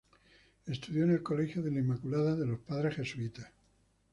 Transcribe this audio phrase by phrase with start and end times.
[0.65, 3.51] Estudió en el Colegio de la Inmaculada, de los padres jesuitas.